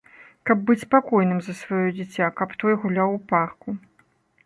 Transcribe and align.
Каб 0.49 0.63
быць 0.69 0.83
спакойным 0.85 1.39
за 1.47 1.53
сваё 1.61 1.87
дзіця, 1.99 2.33
каб 2.43 2.59
той 2.65 2.73
гуляў 2.87 3.09
у 3.19 3.25
парку. 3.35 3.81